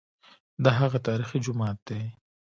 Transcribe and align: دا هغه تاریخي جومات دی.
دا 0.63 0.71
هغه 0.79 0.99
تاریخي 1.07 1.37
جومات 1.45 1.77
دی. 1.87 2.01